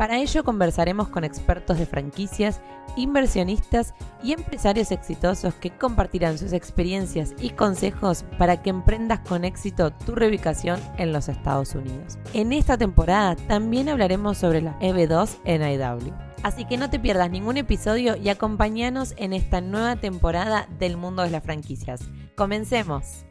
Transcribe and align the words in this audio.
Para 0.00 0.16
ello 0.16 0.44
conversaremos 0.44 1.10
con 1.10 1.24
expertos 1.24 1.78
de 1.78 1.84
franquicias, 1.84 2.62
inversionistas 2.96 3.92
y 4.22 4.32
empresarios 4.32 4.92
exitosos 4.92 5.52
que 5.52 5.68
compartirán 5.68 6.38
sus 6.38 6.54
experiencias 6.54 7.34
y 7.38 7.50
consejos 7.50 8.24
para 8.38 8.62
que 8.62 8.70
emprendas 8.70 9.20
con 9.20 9.44
éxito 9.44 9.92
tu 9.92 10.14
reubicación 10.14 10.80
en 10.96 11.12
los 11.12 11.28
Estados 11.28 11.74
Unidos. 11.74 12.18
En 12.32 12.54
esta 12.54 12.78
temporada 12.78 13.36
también 13.36 13.90
hablaremos 13.90 14.38
sobre 14.38 14.62
la 14.62 14.78
EB2 14.80 15.36
en 15.44 15.60
IW. 15.60 16.14
Así 16.44 16.64
que 16.64 16.78
no 16.78 16.88
te 16.88 16.98
pierdas 16.98 17.30
ningún 17.30 17.58
episodio 17.58 18.16
y 18.16 18.30
acompáñanos 18.30 19.12
en 19.18 19.34
esta 19.34 19.60
nueva 19.60 19.96
temporada 19.96 20.66
del 20.78 20.96
mundo 20.96 21.24
de 21.24 21.30
las 21.30 21.44
franquicias. 21.44 22.00
Comencemos. 22.36 23.26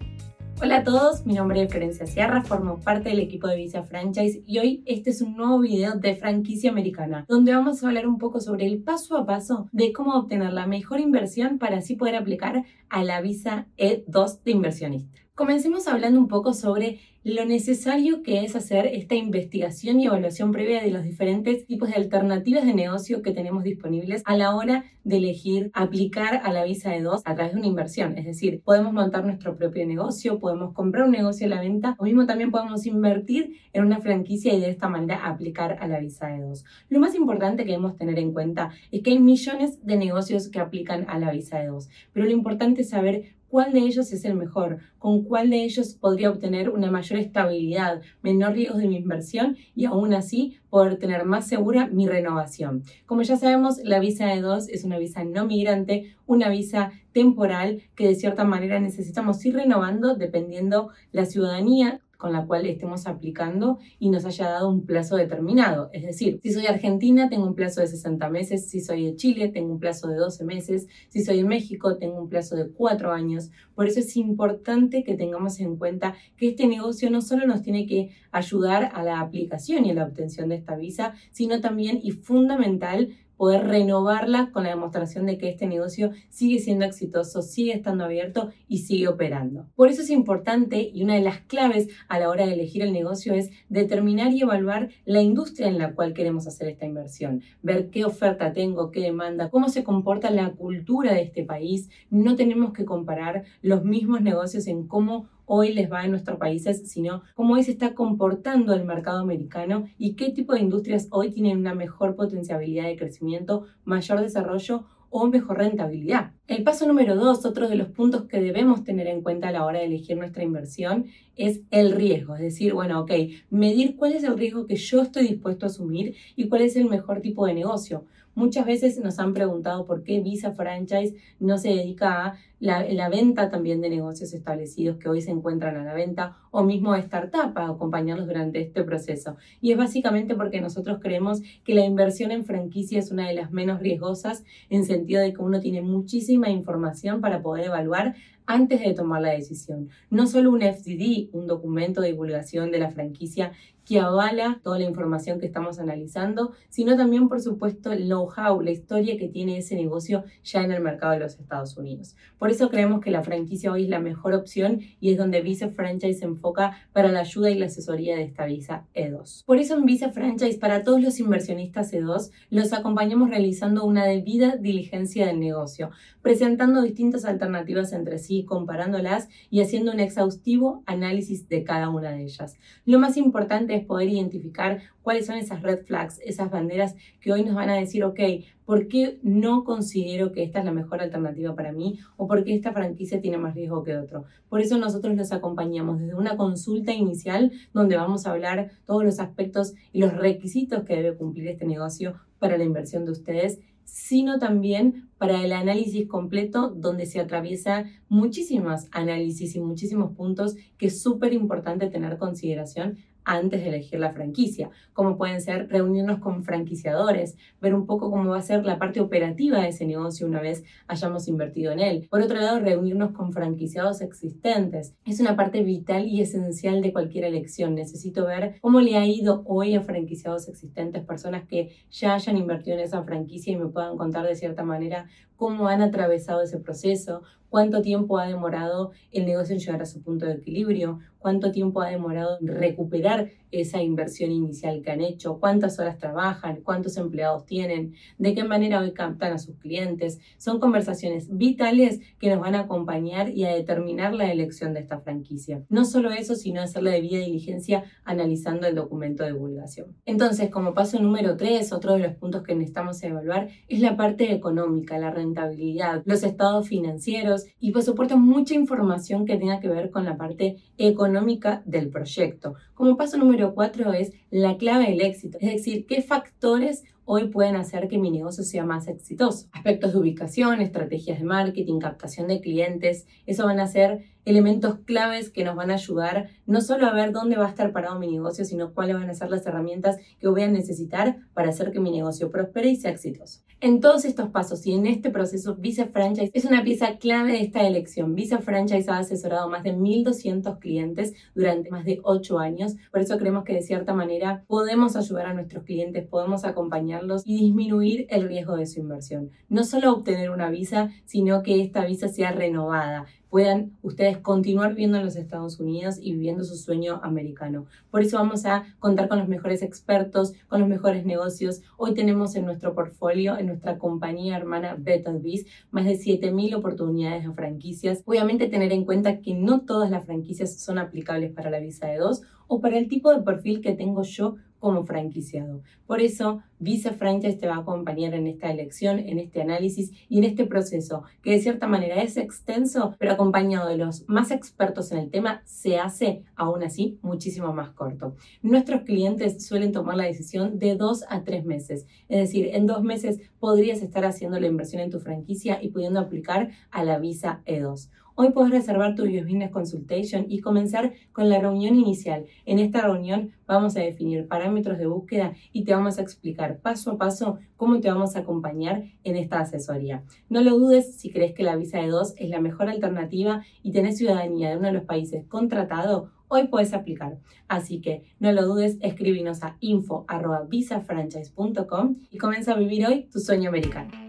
Hola 0.61 0.79
a 0.79 0.83
todos, 0.83 1.25
mi 1.25 1.35
nombre 1.35 1.63
es 1.63 1.71
Florencia 1.71 2.05
Sierra, 2.05 2.43
formo 2.43 2.81
parte 2.81 3.07
del 3.07 3.19
equipo 3.19 3.47
de 3.47 3.55
Visa 3.55 3.83
Franchise 3.83 4.43
y 4.45 4.59
hoy 4.59 4.83
este 4.85 5.11
es 5.11 5.21
un 5.21 5.37
nuevo 5.37 5.59
video 5.59 5.95
de 5.95 6.17
franquicia 6.17 6.69
americana, 6.69 7.23
donde 7.29 7.53
vamos 7.53 7.81
a 7.81 7.87
hablar 7.87 8.05
un 8.05 8.17
poco 8.17 8.41
sobre 8.41 8.65
el 8.65 8.83
paso 8.83 9.15
a 9.15 9.25
paso 9.25 9.69
de 9.71 9.93
cómo 9.93 10.15
obtener 10.15 10.51
la 10.51 10.67
mejor 10.67 10.99
inversión 10.99 11.59
para 11.59 11.77
así 11.77 11.95
poder 11.95 12.17
aplicar 12.17 12.65
a 12.89 13.03
la 13.05 13.21
visa 13.21 13.67
E2 13.77 14.43
de 14.43 14.51
inversionista. 14.51 15.21
Comencemos 15.33 15.87
hablando 15.87 16.19
un 16.19 16.27
poco 16.27 16.53
sobre 16.53 16.99
lo 17.23 17.43
necesario 17.43 18.23
que 18.23 18.45
es 18.45 18.55
hacer 18.55 18.87
esta 18.87 19.13
investigación 19.13 19.99
y 19.99 20.05
evaluación 20.05 20.53
previa 20.53 20.81
de 20.81 20.89
los 20.89 21.03
diferentes 21.03 21.65
tipos 21.65 21.89
de 21.89 21.95
alternativas 21.95 22.65
de 22.65 22.73
negocio 22.73 23.21
que 23.21 23.33
tenemos 23.33 23.63
disponibles 23.63 24.21
a 24.25 24.37
la 24.37 24.55
hora 24.55 24.85
de 25.03 25.17
elegir 25.17 25.69
aplicar 25.73 26.39
a 26.45 26.53
la 26.53 26.63
visa 26.63 26.91
de 26.91 27.01
dos 27.01 27.21
a 27.25 27.35
través 27.35 27.53
de 27.53 27.59
una 27.59 27.67
inversión. 27.67 28.17
Es 28.17 28.25
decir, 28.25 28.61
podemos 28.63 28.93
montar 28.93 29.25
nuestro 29.25 29.57
propio 29.57 29.85
negocio, 29.85 30.39
podemos 30.39 30.73
comprar 30.73 31.05
un 31.05 31.11
negocio 31.11 31.47
a 31.47 31.49
la 31.49 31.59
venta 31.59 31.95
o 31.99 32.05
mismo 32.05 32.25
también 32.25 32.51
podemos 32.51 32.85
invertir 32.85 33.57
en 33.73 33.83
una 33.83 33.99
franquicia 33.99 34.53
y 34.53 34.61
de 34.61 34.69
esta 34.69 34.87
manera 34.87 35.25
aplicar 35.25 35.77
a 35.81 35.87
la 35.87 35.99
visa 35.99 36.27
de 36.27 36.39
dos. 36.39 36.63
Lo 36.87 37.01
más 37.01 37.15
importante 37.15 37.63
que 37.63 37.71
debemos 37.71 37.97
tener 37.97 38.17
en 38.17 38.31
cuenta 38.31 38.71
es 38.91 39.03
que 39.03 39.11
hay 39.11 39.19
millones 39.19 39.85
de 39.85 39.97
negocios 39.97 40.47
que 40.47 40.59
aplican 40.59 41.05
a 41.09 41.19
la 41.19 41.31
visa 41.31 41.59
de 41.59 41.67
dos, 41.67 41.89
pero 42.13 42.25
lo 42.25 42.31
importante 42.31 42.81
es 42.81 42.89
saber 42.89 43.35
cuál 43.49 43.73
de 43.73 43.79
ellos 43.79 44.13
es 44.13 44.23
el 44.25 44.35
mejor, 44.35 44.77
con 44.99 45.23
cuál 45.23 45.49
de 45.49 45.63
ellos 45.63 45.95
podría 45.95 46.29
obtener 46.29 46.69
una 46.69 46.91
mayor 46.91 47.08
estabilidad, 47.17 48.01
menor 48.21 48.53
riesgo 48.53 48.77
de 48.77 48.87
mi 48.87 48.97
inversión 48.97 49.57
y 49.75 49.85
aún 49.85 50.13
así 50.13 50.57
poder 50.69 50.97
tener 50.97 51.25
más 51.25 51.47
segura 51.47 51.87
mi 51.87 52.07
renovación. 52.07 52.83
Como 53.05 53.21
ya 53.23 53.37
sabemos, 53.37 53.79
la 53.83 53.99
visa 53.99 54.27
de 54.27 54.41
dos 54.41 54.69
es 54.69 54.83
una 54.83 54.99
visa 54.99 55.23
no 55.23 55.45
migrante, 55.45 56.15
una 56.27 56.49
visa 56.49 56.91
temporal 57.11 57.81
que 57.95 58.07
de 58.07 58.15
cierta 58.15 58.43
manera 58.43 58.79
necesitamos 58.79 59.43
ir 59.45 59.55
renovando 59.55 60.15
dependiendo 60.15 60.89
la 61.11 61.25
ciudadanía 61.25 62.01
con 62.19 62.33
la 62.33 62.45
cual 62.45 62.65
estemos 62.65 63.07
aplicando 63.07 63.79
y 63.97 64.09
nos 64.09 64.25
haya 64.25 64.49
dado 64.49 64.69
un 64.69 64.85
plazo 64.85 65.15
determinado. 65.15 65.89
Es 65.93 66.03
decir, 66.03 66.41
si 66.43 66.51
soy 66.51 66.67
argentina, 66.67 67.29
tengo 67.29 67.47
un 67.47 67.55
plazo 67.55 67.79
de 67.79 67.87
60 67.87 68.29
meses, 68.29 68.69
si 68.69 68.81
soy 68.81 69.05
de 69.05 69.15
Chile, 69.15 69.47
tengo 69.47 69.71
un 69.71 69.79
plazo 69.79 70.09
de 70.09 70.17
12 70.17 70.43
meses, 70.43 70.87
si 71.07 71.23
soy 71.23 71.37
de 71.37 71.45
México, 71.45 71.95
tengo 71.95 72.19
un 72.19 72.27
plazo 72.27 72.57
de 72.57 72.69
4 72.69 73.13
años. 73.13 73.51
Por 73.73 73.87
eso 73.87 74.01
es 74.01 74.17
importante 74.17 75.05
que 75.05 75.15
tengamos 75.15 75.61
en 75.61 75.77
cuenta 75.77 76.13
que 76.35 76.49
este 76.49 76.67
negocio 76.67 77.09
no 77.09 77.21
solo 77.21 77.47
nos 77.47 77.61
tiene 77.61 77.87
que 77.87 78.09
ayudar 78.33 78.91
a 78.93 79.01
la 79.01 79.21
aplicación 79.21 79.85
y 79.85 79.91
a 79.91 79.93
la 79.93 80.03
obtención 80.03 80.49
de 80.49 80.55
esta 80.55 80.75
visa, 80.75 81.13
sino 81.31 81.61
también 81.61 82.01
y 82.03 82.11
fundamental 82.11 83.15
poder 83.39 83.67
renovarla 83.67 84.51
con 84.51 84.63
la 84.63 84.69
demostración 84.71 85.25
de 85.25 85.37
que 85.37 85.47
este 85.47 85.65
negocio 85.65 86.11
sigue 86.27 86.59
siendo 86.59 86.83
exitoso, 86.83 87.41
sigue 87.41 87.71
estando 87.71 88.03
abierto 88.03 88.49
y 88.67 88.79
sigue 88.79 89.07
operando. 89.07 89.65
Por 89.77 89.87
eso 89.87 90.01
es 90.01 90.09
importante 90.09 90.91
y 90.93 91.03
una 91.03 91.13
de 91.13 91.21
las 91.21 91.39
claves 91.39 91.87
a 92.09 92.19
la 92.19 92.29
hora 92.29 92.45
de 92.45 92.55
elegir 92.55 92.81
el 92.81 92.91
negocio 92.91 93.33
es 93.33 93.49
determinar 93.69 94.33
y 94.33 94.41
evaluar 94.41 94.89
la 95.05 95.21
industria 95.21 95.69
en 95.69 95.77
la 95.77 95.93
cual 95.93 96.13
queremos 96.13 96.47
hacer 96.47 96.67
esta 96.67 96.85
inversión, 96.85 97.41
ver 97.63 97.89
qué 97.89 98.03
oferta 98.03 98.51
tengo, 98.51 98.91
qué 98.91 98.99
demanda, 98.99 99.49
cómo 99.49 99.69
se 99.69 99.85
comporta 99.85 100.31
la 100.31 100.51
cultura 100.51 101.13
de 101.13 101.21
este 101.21 101.45
país. 101.45 101.89
No 102.09 102.35
tenemos 102.35 102.73
que 102.73 102.83
comparar 102.83 103.45
los 103.61 103.85
mismos 103.85 104.21
negocios 104.21 104.67
en 104.67 104.85
cómo 104.85 105.29
hoy 105.51 105.73
les 105.73 105.91
va 105.91 106.05
en 106.05 106.11
nuestros 106.11 106.37
países, 106.37 106.89
sino 106.91 107.23
cómo 107.33 107.55
hoy 107.55 107.63
se 107.63 107.71
está 107.71 107.95
comportando 107.95 108.73
el 108.75 108.85
mercado 108.85 109.19
americano 109.19 109.87
y 109.97 110.13
qué 110.13 110.29
tipo 110.29 110.53
de 110.53 110.59
industrias 110.59 111.07
hoy 111.09 111.31
tienen 111.31 111.57
una 111.57 111.73
mejor 111.73 112.15
potencialidad 112.15 112.85
de 112.85 112.95
crecimiento, 112.95 113.65
mayor 113.83 114.21
desarrollo 114.21 114.85
o 115.09 115.25
mejor 115.25 115.57
rentabilidad. 115.57 116.33
El 116.45 116.63
paso 116.63 116.85
número 116.87 117.15
dos, 117.15 117.45
otro 117.45 117.67
de 117.67 117.75
los 117.75 117.87
puntos 117.87 118.25
que 118.25 118.39
debemos 118.39 118.83
tener 118.83 119.07
en 119.07 119.23
cuenta 119.23 119.47
a 119.47 119.51
la 119.51 119.65
hora 119.65 119.79
de 119.79 119.85
elegir 119.85 120.17
nuestra 120.17 120.43
inversión, 120.43 121.05
es 121.39 121.61
el 121.71 121.93
riesgo. 121.93 122.35
Es 122.35 122.41
decir, 122.41 122.73
bueno, 122.73 122.99
ok, 122.99 123.11
medir 123.49 123.95
cuál 123.95 124.13
es 124.13 124.23
el 124.23 124.37
riesgo 124.37 124.67
que 124.67 124.75
yo 124.75 125.01
estoy 125.01 125.27
dispuesto 125.27 125.65
a 125.65 125.69
asumir 125.69 126.15
y 126.35 126.49
cuál 126.49 126.63
es 126.63 126.75
el 126.75 126.85
mejor 126.85 127.21
tipo 127.21 127.45
de 127.45 127.53
negocio. 127.53 128.03
Muchas 128.35 128.65
veces 128.65 128.99
nos 128.99 129.19
han 129.19 129.33
preguntado 129.33 129.85
por 129.85 130.03
qué 130.03 130.21
Visa 130.21 130.51
Franchise 130.51 131.15
no 131.39 131.57
se 131.57 131.69
dedica 131.69 132.25
a 132.25 132.37
la, 132.59 133.09
venta 133.09 133.49
también 133.49 133.81
de 133.81 133.89
negocios 133.89 134.33
establecidos 134.33 134.97
que 134.97 135.09
hoy 135.09 135.21
se 135.21 135.31
encuentran 135.31 135.75
a 135.77 135.83
la 135.83 135.93
venta 135.93 136.37
o 136.51 136.63
mismo 136.63 136.93
a 136.93 136.99
startup 136.99 137.57
a 137.57 137.69
acompañarlos 137.69 138.27
durante 138.27 138.61
este 138.61 138.83
proceso. 138.83 139.37
Y 139.61 139.71
es 139.71 139.77
básicamente 139.77 140.35
porque 140.35 140.61
nosotros 140.61 140.99
creemos 141.01 141.41
que 141.63 141.73
la 141.73 141.85
inversión 141.85 142.31
en 142.31 142.45
franquicia 142.45 142.99
es 142.99 143.11
una 143.11 143.27
de 143.27 143.33
las 143.33 143.51
menos 143.51 143.79
riesgosas 143.79 144.43
en 144.69 144.85
sentido 144.85 145.21
de 145.21 145.33
que 145.33 145.41
uno 145.41 145.59
tiene 145.59 145.81
muchísima 145.81 146.49
información 146.49 147.21
para 147.21 147.41
poder 147.41 147.65
evaluar 147.65 148.15
antes 148.49 148.81
de 148.81 148.95
tomar 148.95 149.21
la 149.21 149.29
decisión. 149.29 149.89
No 150.09 150.25
solo 150.25 150.49
un 150.49 150.61
FDD, 150.61 151.29
un 151.33 151.45
documento 151.45 152.01
de 152.01 152.07
divulgación 152.07 152.71
de 152.71 152.79
la 152.79 152.89
franquicia 152.89 153.51
que 153.89 153.99
avala 153.99 154.59
toda 154.63 154.77
la 154.77 154.85
información 154.85 155.39
que 155.39 155.47
estamos 155.47 155.79
analizando, 155.79 156.51
sino 156.69 156.95
también, 156.95 157.27
por 157.27 157.41
supuesto, 157.41 157.91
el 157.91 158.05
know-how, 158.05 158.61
la 158.61 158.69
historia 158.69 159.17
que 159.17 159.27
tiene 159.27 159.57
ese 159.57 159.75
negocio 159.75 160.25
ya 160.43 160.61
en 160.61 160.71
el 160.71 160.79
mercado 160.79 161.13
de 161.13 161.19
los 161.21 161.39
Estados 161.39 161.75
Unidos. 161.75 162.15
Por 162.37 162.51
eso 162.51 162.69
creemos 162.69 163.01
que 163.01 163.09
la 163.09 163.23
franquicia 163.23 163.71
hoy 163.71 163.85
es 163.85 163.89
la 163.89 163.99
mejor 163.99 164.35
opción 164.35 164.81
y 164.99 165.11
es 165.11 165.17
donde 165.17 165.41
Visa 165.41 165.69
Franchise 165.69 166.19
se 166.19 166.25
enfoca 166.25 166.77
para 166.93 167.11
la 167.11 167.21
ayuda 167.21 167.49
y 167.49 167.57
la 167.57 167.65
asesoría 167.65 168.15
de 168.15 168.23
esta 168.25 168.45
Visa 168.45 168.85
E2. 168.93 169.43
Por 169.45 169.57
eso 169.57 169.75
en 169.75 169.85
Visa 169.85 170.11
Franchise, 170.11 170.59
para 170.59 170.83
todos 170.83 171.01
los 171.01 171.19
inversionistas 171.19 171.91
E2, 171.91 172.29
los 172.51 172.73
acompañamos 172.73 173.31
realizando 173.31 173.85
una 173.85 174.05
debida 174.05 174.55
diligencia 174.55 175.25
del 175.25 175.39
negocio, 175.39 175.89
presentando 176.21 176.83
distintas 176.83 177.25
alternativas 177.25 177.91
entre 177.93 178.19
sí, 178.19 178.38
comparándolas 178.45 179.29
y 179.49 179.61
haciendo 179.61 179.91
un 179.91 179.99
exhaustivo 179.99 180.83
análisis 180.85 181.47
de 181.49 181.63
cada 181.63 181.89
una 181.89 182.11
de 182.11 182.23
ellas. 182.23 182.57
Lo 182.85 182.99
más 182.99 183.17
importante 183.17 183.79
poder 183.79 184.09
identificar 184.09 184.81
cuáles 185.01 185.25
son 185.25 185.37
esas 185.37 185.61
red 185.61 185.85
flags, 185.85 186.19
esas 186.23 186.51
banderas 186.51 186.95
que 187.19 187.31
hoy 187.31 187.43
nos 187.43 187.55
van 187.55 187.69
a 187.69 187.75
decir, 187.75 188.03
ok, 188.03 188.19
¿por 188.65 188.87
qué 188.87 189.19
no 189.23 189.63
considero 189.63 190.31
que 190.31 190.43
esta 190.43 190.59
es 190.59 190.65
la 190.65 190.71
mejor 190.71 191.01
alternativa 191.01 191.55
para 191.55 191.71
mí 191.71 191.99
o 192.17 192.27
por 192.27 192.43
qué 192.43 192.53
esta 192.53 192.71
franquicia 192.71 193.19
tiene 193.19 193.37
más 193.37 193.55
riesgo 193.55 193.83
que 193.83 193.97
otro? 193.97 194.25
Por 194.49 194.61
eso 194.61 194.77
nosotros 194.77 195.15
los 195.15 195.31
acompañamos 195.31 195.99
desde 195.99 196.15
una 196.15 196.37
consulta 196.37 196.93
inicial 196.93 197.51
donde 197.73 197.95
vamos 197.95 198.27
a 198.27 198.31
hablar 198.31 198.71
todos 198.85 199.03
los 199.03 199.19
aspectos 199.19 199.73
y 199.91 199.99
los 199.99 200.13
requisitos 200.13 200.83
que 200.83 200.95
debe 200.95 201.17
cumplir 201.17 201.47
este 201.47 201.65
negocio 201.65 202.15
para 202.37 202.57
la 202.57 202.63
inversión 202.63 203.05
de 203.05 203.11
ustedes 203.11 203.59
sino 203.91 204.39
también 204.39 205.09
para 205.17 205.43
el 205.43 205.51
análisis 205.51 206.07
completo 206.07 206.69
donde 206.69 207.05
se 207.05 207.19
atraviesa 207.19 207.85
muchísimas 208.07 208.87
análisis 208.91 209.55
y 209.55 209.59
muchísimos 209.59 210.15
puntos 210.15 210.55
que 210.77 210.87
es 210.87 211.01
súper 211.01 211.33
importante 211.33 211.89
tener 211.89 212.17
consideración 212.17 212.97
antes 213.29 213.61
de 213.61 213.69
elegir 213.69 213.99
la 213.99 214.11
franquicia, 214.11 214.71
como 214.91 215.15
pueden 215.15 215.39
ser 215.39 215.69
reunirnos 215.69 216.19
con 216.19 216.43
franquiciadores, 216.43 217.37
ver 217.61 217.75
un 217.75 217.85
poco 217.85 218.09
cómo 218.09 218.31
va 218.31 218.39
a 218.39 218.41
ser 218.41 218.65
la 218.65 218.79
parte 218.79 218.99
operativa 219.01 219.61
de 219.61 219.69
ese 219.69 219.85
negocio 219.85 220.25
una 220.25 220.41
vez 220.41 220.63
hayamos 220.87 221.27
invertido 221.27 221.71
en 221.71 221.79
él. 221.79 222.07
Por 222.09 222.21
otro 222.21 222.37
lado, 222.37 222.59
reunirnos 222.59 223.11
con 223.11 223.31
franquiciados 223.31 224.01
existentes. 224.01 224.95
Es 225.05 225.19
una 225.19 225.35
parte 225.35 225.61
vital 225.61 226.07
y 226.07 226.21
esencial 226.21 226.81
de 226.81 226.91
cualquier 226.91 227.25
elección. 227.25 227.75
Necesito 227.75 228.25
ver 228.25 228.55
cómo 228.61 228.81
le 228.81 228.97
ha 228.97 229.05
ido 229.05 229.43
hoy 229.45 229.75
a 229.75 229.81
franquiciados 229.81 230.47
existentes, 230.47 231.05
personas 231.05 231.45
que 231.47 231.69
ya 231.91 232.15
hayan 232.15 232.35
invertido 232.35 232.77
en 232.77 232.83
esa 232.83 233.03
franquicia 233.03 233.53
y 233.53 233.57
me 233.57 233.67
puedan 233.67 233.95
contar 233.95 234.25
de 234.25 234.35
cierta 234.35 234.63
manera 234.63 235.07
cómo 235.35 235.67
han 235.67 235.81
atravesado 235.81 236.41
ese 236.41 236.57
proceso, 236.57 237.21
cuánto 237.49 237.81
tiempo 237.81 238.17
ha 238.17 238.27
demorado 238.27 238.91
el 239.11 239.25
negocio 239.25 239.55
en 239.55 239.61
llegar 239.61 239.81
a 239.81 239.85
su 239.85 240.01
punto 240.01 240.25
de 240.25 240.33
equilibrio, 240.33 240.99
cuánto 241.19 241.51
tiempo 241.51 241.81
ha 241.81 241.89
demorado 241.89 242.37
en 242.39 242.47
recuperar 242.47 243.31
esa 243.51 243.81
inversión 243.81 244.31
inicial 244.31 244.81
que 244.81 244.91
han 244.91 245.01
hecho, 245.01 245.39
cuántas 245.39 245.79
horas 245.79 245.97
trabajan, 245.97 246.61
cuántos 246.61 246.97
empleados 246.97 247.45
tienen, 247.45 247.93
de 248.17 248.35
qué 248.35 248.43
manera 248.43 248.79
hoy 248.79 248.93
captan 248.93 249.33
a 249.33 249.39
sus 249.39 249.55
clientes. 249.57 250.19
Son 250.37 250.59
conversaciones 250.59 251.35
vitales 251.35 251.99
que 252.19 252.29
nos 252.29 252.39
van 252.39 252.55
a 252.55 252.61
acompañar 252.61 253.29
y 253.29 253.45
a 253.45 253.53
determinar 253.53 254.13
la 254.13 254.31
elección 254.31 254.73
de 254.73 254.81
esta 254.81 254.99
franquicia. 254.99 255.63
No 255.69 255.85
solo 255.85 256.11
eso, 256.11 256.35
sino 256.35 256.61
hacerle 256.61 256.91
debida 256.91 257.19
diligencia 257.19 257.83
analizando 258.03 258.67
el 258.67 258.75
documento 258.75 259.23
de 259.23 259.33
divulgación. 259.33 259.95
Entonces, 260.05 260.49
como 260.49 260.73
paso 260.73 260.99
número 260.99 261.35
tres, 261.35 261.73
otro 261.73 261.93
de 261.93 261.99
los 261.99 262.15
puntos 262.15 262.43
que 262.43 262.53
necesitamos 262.53 263.01
evaluar 263.03 263.49
es 263.67 263.79
la 263.79 263.97
parte 263.97 264.31
económica, 264.31 264.99
la 264.99 265.11
rentabilidad, 265.11 266.03
los 266.05 266.23
estados 266.23 266.67
financieros 266.67 267.38
y 267.59 267.71
por 267.71 267.83
supuesto 267.83 268.17
mucha 268.17 268.53
información 268.53 269.25
que 269.25 269.37
tenga 269.37 269.59
que 269.59 269.67
ver 269.67 269.89
con 269.91 270.05
la 270.05 270.17
parte 270.17 270.57
económica 270.77 271.61
del 271.65 271.89
proyecto. 271.89 272.55
Como 272.73 272.97
paso 272.97 273.17
número 273.17 273.53
cuatro 273.53 273.93
es 273.93 274.13
la 274.29 274.57
clave 274.57 274.87
del 274.87 275.01
éxito, 275.01 275.37
es 275.41 275.51
decir, 275.51 275.85
qué 275.85 276.01
factores 276.01 276.83
hoy 277.11 277.29
pueden 277.29 277.55
hacer 277.55 277.87
que 277.87 277.97
mi 277.97 278.11
negocio 278.11 278.43
sea 278.43 278.63
más 278.65 278.87
exitoso. 278.87 279.47
Aspectos 279.51 279.93
de 279.93 279.99
ubicación, 279.99 280.61
estrategias 280.61 281.17
de 281.17 281.25
marketing, 281.25 281.79
captación 281.79 282.27
de 282.27 282.39
clientes, 282.39 283.07
eso 283.25 283.45
van 283.45 283.59
a 283.59 283.65
ser 283.65 284.03
elementos 284.25 284.79
claves 284.85 285.29
que 285.29 285.43
nos 285.43 285.55
van 285.55 285.71
a 285.71 285.75
ayudar 285.75 286.29
no 286.45 286.61
solo 286.61 286.87
a 286.87 286.93
ver 286.93 287.11
dónde 287.11 287.37
va 287.37 287.45
a 287.45 287.49
estar 287.49 287.71
parado 287.71 287.99
mi 287.99 288.07
negocio, 288.07 288.45
sino 288.45 288.73
cuáles 288.73 288.95
van 288.95 289.09
a 289.09 289.13
ser 289.13 289.29
las 289.29 289.45
herramientas 289.45 289.97
que 290.19 290.27
voy 290.27 290.43
a 290.43 290.47
necesitar 290.47 291.17
para 291.33 291.49
hacer 291.49 291.71
que 291.71 291.79
mi 291.79 291.91
negocio 291.91 292.29
prospere 292.29 292.69
y 292.69 292.75
sea 292.75 292.91
exitoso. 292.91 293.41
En 293.61 293.81
todos 293.81 294.05
estos 294.05 294.29
pasos 294.29 294.65
y 294.65 294.71
en 294.71 294.87
este 294.87 295.09
proceso, 295.09 295.55
Visa 295.55 295.87
Franchise 295.87 296.31
es 296.33 296.45
una 296.45 296.63
pieza 296.63 296.97
clave 296.97 297.33
de 297.33 297.41
esta 297.41 297.67
elección. 297.67 298.15
Visa 298.15 298.39
Franchise 298.39 298.89
ha 298.89 298.99
asesorado 298.99 299.49
más 299.49 299.63
de 299.63 299.75
1.200 299.75 300.59
clientes 300.59 301.13
durante 301.35 301.69
más 301.69 301.83
de 301.83 301.99
8 302.03 302.39
años. 302.39 302.75
Por 302.89 303.01
eso 303.01 303.17
creemos 303.17 303.43
que 303.43 303.53
de 303.53 303.61
cierta 303.61 303.93
manera 303.93 304.45
podemos 304.47 304.95
ayudar 304.95 305.25
a 305.25 305.33
nuestros 305.33 305.65
clientes, 305.65 306.07
podemos 306.07 306.45
acompañarlos 306.45 307.23
y 307.25 307.37
disminuir 307.37 308.07
el 308.09 308.29
riesgo 308.29 308.55
de 308.55 308.65
su 308.65 308.79
inversión. 308.79 309.31
No 309.49 309.65
solo 309.65 309.91
obtener 309.91 310.29
una 310.29 310.49
visa, 310.49 310.91
sino 311.03 311.43
que 311.43 311.61
esta 311.61 311.83
visa 311.83 312.07
sea 312.07 312.31
renovada 312.31 313.07
puedan 313.29 313.77
ustedes 313.83 314.17
continuar 314.17 314.71
viviendo 314.71 314.97
en 314.97 315.05
los 315.05 315.15
Estados 315.15 315.59
Unidos 315.59 315.97
y 316.01 316.13
viviendo 316.13 316.43
su 316.43 316.55
sueño 316.55 316.99
americano. 317.03 317.65
Por 317.91 318.01
eso 318.01 318.17
vamos 318.17 318.45
a 318.45 318.65
contar 318.79 319.07
con 319.07 319.19
los 319.19 319.27
mejores 319.27 319.61
expertos, 319.61 320.33
con 320.47 320.59
los 320.59 320.69
mejores 320.69 321.05
negocios. 321.05 321.61
Hoy 321.77 321.93
tenemos 321.93 322.35
en 322.35 322.45
nuestro 322.45 322.73
portfolio, 322.73 323.37
en 323.37 323.47
nuestra 323.47 323.77
compañía 323.77 324.37
hermana 324.37 324.75
Biz, 324.77 325.45
más 325.71 325.85
de 325.85 325.97
7.000 325.97 326.55
oportunidades 326.55 327.25
de 327.25 327.33
franquicias. 327.33 328.03
Obviamente 328.05 328.47
tener 328.47 328.71
en 328.71 328.85
cuenta 328.85 329.19
que 329.21 329.33
no 329.33 329.61
todas 329.61 329.91
las 329.91 330.05
franquicias 330.05 330.59
son 330.59 330.79
aplicables 330.79 331.31
para 331.31 331.49
la 331.49 331.59
visa 331.59 331.87
de 331.87 331.97
dos 331.97 332.23
o 332.47 332.59
para 332.59 332.77
el 332.77 332.87
tipo 332.87 333.11
de 333.11 333.21
perfil 333.21 333.61
que 333.61 333.73
tengo 333.73 334.01
yo 334.03 334.35
como 334.59 334.85
franquiciado. 334.85 335.61
Por 335.87 336.01
eso, 336.01 336.41
Visa 336.59 336.91
Franchise 336.91 337.37
te 337.37 337.47
va 337.47 337.55
a 337.55 337.59
acompañar 337.59 338.13
en 338.13 338.27
esta 338.27 338.51
elección, 338.51 338.99
en 338.99 339.17
este 339.17 339.41
análisis 339.41 339.91
y 340.09 340.17
en 340.17 340.25
este 340.25 340.45
proceso, 340.45 341.03
que 341.23 341.31
de 341.31 341.39
cierta 341.39 341.67
manera 341.67 342.01
es 342.01 342.17
extenso, 342.17 342.95
pero 342.99 343.13
acompañado 343.13 343.69
de 343.69 343.77
los 343.77 344.07
más 344.07 344.31
expertos 344.31 344.91
en 344.91 344.99
el 344.99 345.09
tema, 345.09 345.41
se 345.45 345.77
hace 345.77 346.23
aún 346.35 346.63
así 346.63 346.99
muchísimo 347.01 347.53
más 347.53 347.71
corto. 347.71 348.15
Nuestros 348.41 348.81
clientes 348.81 349.45
suelen 349.45 349.71
tomar 349.71 349.95
la 349.95 350.05
decisión 350.05 350.59
de 350.59 350.75
dos 350.75 351.05
a 351.09 351.23
tres 351.23 351.45
meses, 351.45 351.87
es 352.09 352.19
decir, 352.19 352.49
en 352.53 352.67
dos 352.67 352.83
meses 352.83 353.19
podrías 353.39 353.81
estar 353.81 354.05
haciendo 354.05 354.39
la 354.39 354.47
inversión 354.47 354.81
en 354.81 354.91
tu 354.91 354.99
franquicia 354.99 355.59
y 355.61 355.69
pudiendo 355.69 355.99
aplicar 355.99 356.49
a 356.71 356.83
la 356.83 356.99
Visa 356.99 357.41
E2. 357.45 357.89
Hoy 358.21 358.31
puedes 358.31 358.51
reservar 358.51 358.95
tu 358.95 359.03
Business 359.03 359.49
Consultation 359.49 360.25
y 360.27 360.41
comenzar 360.41 360.91
con 361.13 361.29
la 361.29 361.39
reunión 361.39 361.75
inicial. 361.75 362.25
En 362.45 362.59
esta 362.59 362.81
reunión 362.81 363.31
vamos 363.47 363.77
a 363.77 363.79
definir 363.79 364.27
parámetros 364.27 364.77
de 364.77 364.87
búsqueda 364.87 365.35
y 365.53 365.63
te 365.63 365.73
vamos 365.73 365.97
a 365.97 366.01
explicar 366.01 366.59
paso 366.59 366.91
a 366.91 366.97
paso 366.97 367.39
cómo 367.55 367.79
te 367.79 367.89
vamos 367.89 368.17
a 368.17 368.19
acompañar 368.19 368.83
en 369.05 369.15
esta 369.15 369.39
asesoría. 369.39 370.03
No 370.27 370.41
lo 370.41 370.59
dudes 370.59 370.97
si 370.97 371.11
crees 371.11 371.33
que 371.33 371.43
la 371.43 371.55
visa 371.55 371.79
de 371.79 371.87
dos 371.87 372.13
es 372.17 372.29
la 372.29 372.41
mejor 372.41 372.67
alternativa 372.67 373.45
y 373.63 373.71
tenés 373.71 373.97
ciudadanía 373.97 374.49
de 374.49 374.57
uno 374.57 374.67
de 374.67 374.73
los 374.73 374.83
países 374.83 375.25
contratado 375.25 376.11
hoy 376.27 376.49
puedes 376.49 376.73
aplicar. 376.73 377.19
Así 377.47 377.79
que 377.79 378.03
no 378.19 378.33
lo 378.33 378.45
dudes, 378.45 378.79
escríbenos 378.81 379.43
a 379.43 379.55
info.visafranchise.com 379.61 381.95
y 382.11 382.17
comienza 382.17 382.51
a 382.51 382.57
vivir 382.57 382.85
hoy 382.85 383.05
tu 383.05 383.21
sueño 383.21 383.47
americano. 383.47 384.08